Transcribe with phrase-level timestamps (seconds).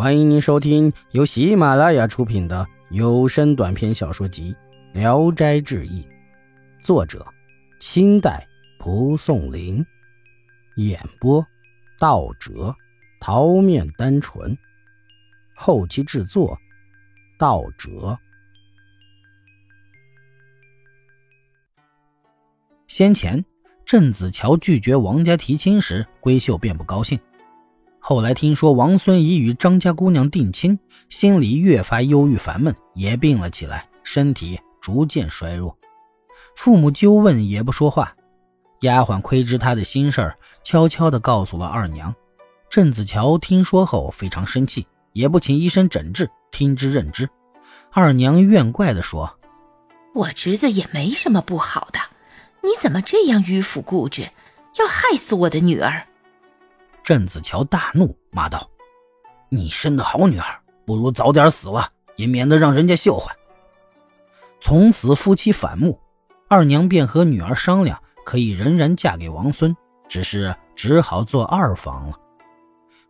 [0.00, 4.56] 欢迎您收听由喜马拉雅出品的有声短篇小说集
[4.98, 6.02] 《聊斋志异》，
[6.82, 7.22] 作者：
[7.80, 8.48] 清代
[8.78, 9.84] 蒲松龄，
[10.76, 11.46] 演播：
[11.98, 12.74] 道哲、
[13.20, 14.56] 桃面单纯，
[15.54, 16.58] 后期制作：
[17.38, 18.18] 道哲。
[22.88, 23.44] 先前
[23.84, 27.20] 郑子乔拒绝王家提亲时，闺秀便不高兴。
[28.10, 30.76] 后来听说王孙已与张家姑娘定亲，
[31.10, 35.78] 心里越发忧郁烦闷，也病了起来，身体逐渐衰弱。
[36.56, 38.12] 父母纠问也不说话，
[38.80, 42.12] 丫鬟窥知他的心事儿，悄悄地告诉了二娘。
[42.68, 47.30] 郑子乔听说后非常生气，也不请医生诊治，听之任之。
[47.92, 49.38] 二娘怨怪地说
[50.16, 52.00] ：“我侄子也没什么不好的，
[52.60, 54.22] 你怎么这样迂腐固执，
[54.80, 56.04] 要害死我的女儿？”
[57.10, 58.70] 郑子乔大怒，骂道
[59.50, 60.46] ：“你生的好女儿，
[60.86, 63.32] 不如早点死了，也免得让人家笑话。”
[64.62, 65.98] 从此夫妻反目，
[66.48, 69.76] 二娘便和女儿商量，可以仍然嫁给王孙，
[70.08, 72.16] 只是只好做二房了。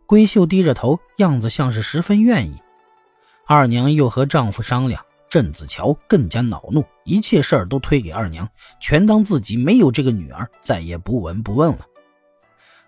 [0.07, 2.59] 闺秀低着头，样子像是十分愿意。
[3.45, 11.85] 二娘又和丈夫商量，郑子乔更加恼怒，一切事儿都推给二娘，全当自己没有这个女儿，再也不闻不问了。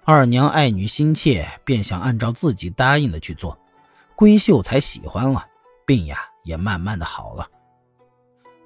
[0.05, 3.57] 二娘爱女心切，便想按照自己答应的去做，
[4.17, 5.45] 闺秀才喜欢了，
[5.85, 7.47] 病呀也慢慢的好了。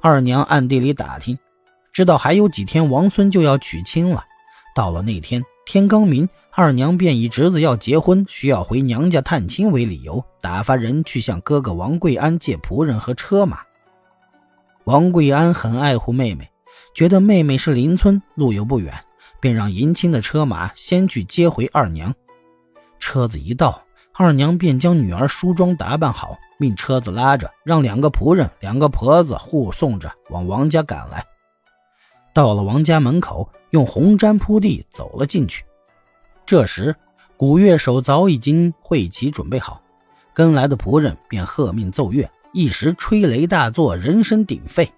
[0.02, 1.38] 二娘暗地里打听，
[1.94, 4.26] 知道还有几天王孙就要娶亲了。
[4.74, 13.60] 到了那天天刚明，二娘便以侄子要结婚，需要回娘家探亲为理由，打发人去向哥哥王贵安借仆人和车马。
[14.86, 16.50] 王贵安很爱护妹妹，
[16.96, 18.92] 觉得妹妹是邻村，路又不远。
[19.48, 22.14] 便让迎亲的车马先去接回二娘。
[23.00, 23.82] 车子一到，
[24.14, 31.26] 二娘便将女儿梳妆打扮好，命车子拉着，让两个仆人、两个婆子护送着往王家赶来。
[32.34, 35.64] 到了王家门口，用红毡铺地走了进去。
[36.46, 36.94] 这时，
[37.38, 39.82] 古乐手早已经会齐准备好，
[40.34, 44.92] 跟来的仆人便喝命奏乐，一时吹雷大作，人声鼎沸。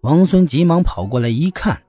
[0.00, 1.80] 王孙急忙跑过来一看。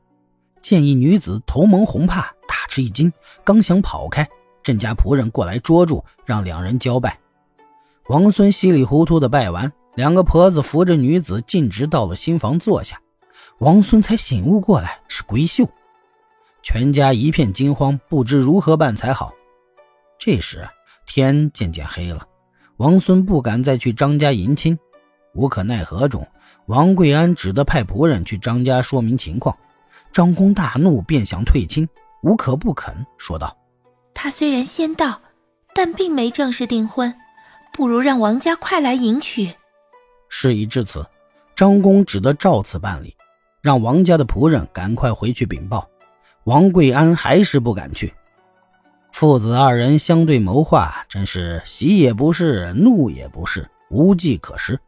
[0.62, 3.12] 见一女子头蒙红帕，大吃一惊，
[3.44, 4.28] 刚想跑开，
[4.62, 7.18] 郑家仆人过来捉住，让两人交拜。
[8.08, 13.00] 王孙稀里糊涂的拜完，两个婆子扶着女子径直到了新房坐下。
[13.60, 15.68] 王孙才醒悟过来是闺秀，
[16.62, 19.32] 全家一片惊慌，不知如何办才好。
[20.18, 20.68] 这时
[21.06, 22.26] 天渐渐黑了，
[22.78, 24.78] 王孙不敢再去张家迎亲，
[25.34, 26.28] 无可奈何中，
[26.68, 29.56] 王贵安只得派仆人去张家说明情况。
[30.12, 31.88] 张公大怒，便想退亲，
[32.24, 33.56] 无可不肯，说道
[34.14, 35.22] ：“他虽然先到，
[35.74, 37.14] 但并没正式订婚，
[37.72, 39.54] 不如让王家快来迎娶。”
[40.28, 41.06] 事已至此，
[41.56, 43.16] 张公只得照此办理，
[43.62, 45.88] 让王家的仆人赶快回去禀报。
[46.46, 48.14] 王贵安还是不敢去，
[49.12, 54.80] 父子二人相对谋划，真是喜也不是，怒也不是，无计可施。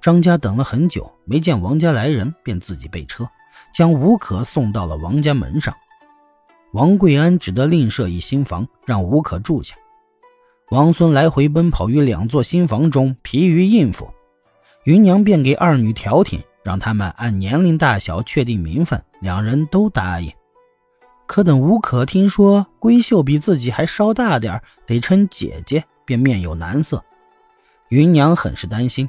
[0.00, 3.28] 张家等了很久，没见王家来人，便自己备车。
[3.72, 5.74] 将吴可送到了王家门上，
[6.72, 9.74] 王贵安只得另设一新房，让吴可住下。
[10.70, 14.08] 王孙来回奔跑于两座新房中，疲于应付。
[14.84, 20.32] 芸娘便给二女调停，让他们按年龄大小确定名分，两人都答应。
[21.26, 27.02] 可等吴可听说闺秀比自己还稍大点得称姐姐，便面有难色。
[27.90, 29.08] 芸娘很是担心。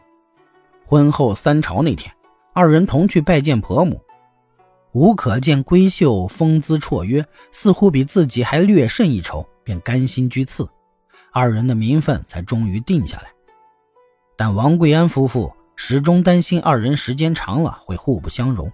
[0.86, 2.14] 婚后三朝那天，
[2.54, 4.00] 二人同去拜见婆母。
[4.96, 10.66] 吴可见闺秀风姿绰约，似乎比自己还略胜一筹，便甘心居次，
[11.34, 13.26] 二人的名分才终于定下来。
[14.38, 18.72] 但王贵安夫妇始终担心二人时间长了会互不相容，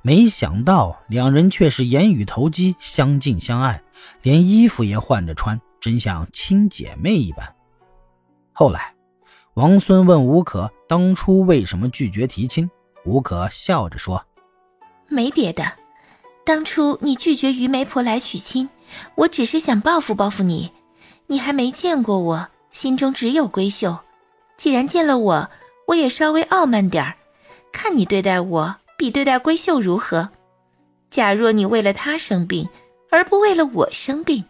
[0.00, 3.82] 没想到两人却是言语投机，相敬相爱，
[4.22, 7.46] 连衣服也换着穿，真像亲姐妹一般。
[8.54, 8.94] 后来，
[9.52, 12.70] 王孙问吴可当初为什么拒绝提亲，
[13.04, 14.24] 吴可笑着说。
[15.08, 15.64] 没别的，
[16.44, 18.68] 当初你拒绝于媒婆来娶亲，
[19.14, 20.70] 我只是想报复报复你。
[21.26, 23.98] 你还没见过我，心中只有闺秀。
[24.56, 25.50] 既然见了我，
[25.86, 27.14] 我也稍微傲慢点儿，
[27.72, 30.28] 看你对待我比对待闺秀如何。
[31.10, 32.68] 假若你为了她生病，
[33.10, 34.44] 而不为了我生病，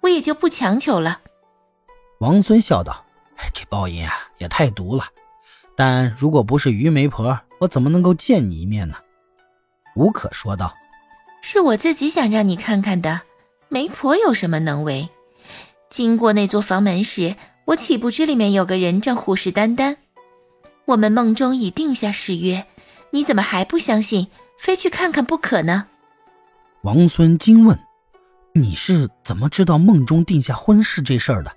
[0.00, 1.20] 我也就不强求了。
[2.18, 3.04] 王孙笑道
[3.52, 5.04] ：“这报应啊，也太毒了。
[5.76, 8.96] 但如果不是于媒婆，我怎么能够见你一面呢？”
[9.94, 10.74] 吴可说道
[11.42, 13.20] ：“是我自己想让你看看的，
[13.68, 15.08] 媒婆有什么能为？
[15.88, 19.96] 经过那座房门时，我岂不知里面有个人正虎视眈眈？
[20.84, 22.66] 我们梦中已定下誓约，
[23.10, 24.28] 你怎么还不相信？
[24.58, 25.86] 非去看看不可呢？
[26.82, 27.78] 王孙惊问
[28.54, 31.50] ：“你是怎么知道梦中定下婚事这事儿的？”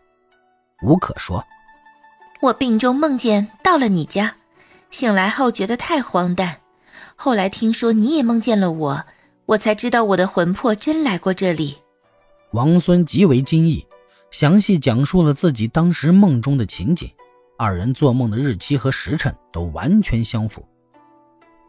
[0.81, 1.45] 吴可说
[2.41, 4.35] ：“我病中梦见到了你家，
[4.89, 6.57] 醒来后觉得太荒诞，
[7.15, 9.05] 后来听说你也梦见了我，
[9.45, 11.77] 我才知道我的魂魄真来过这里。”
[12.51, 13.85] 王孙极为惊异，
[14.29, 17.09] 详细讲述了自己当时梦中的情景，
[17.57, 20.63] 二人做梦的日期和时辰都完全相符。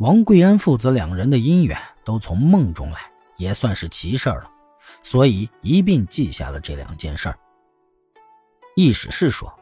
[0.00, 2.98] 王贵安父子两人的姻缘都从梦中来，
[3.36, 4.50] 也算是奇事儿了，
[5.02, 7.38] 所以一并记下了这两件事儿。
[8.76, 9.52] 意史是说，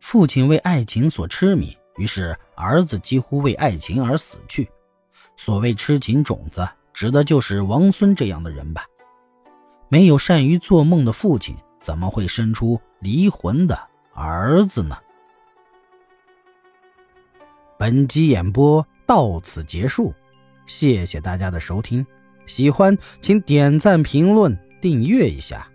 [0.00, 4.68] 父亲为爱情所痴迷，于是儿子几乎为爱情而死去。
[5.36, 8.84] 所谓痴情种子，指的就是王孙这样的人吧？
[9.88, 13.78] 没有善于做梦的父亲，怎么会生出离魂的
[14.14, 14.96] 儿子呢？
[17.78, 18.86] 本集演播。
[19.04, 20.14] 到此结束，
[20.64, 22.06] 谢谢大家的收听。
[22.46, 25.68] 喜欢请点赞、评论、订阅一下。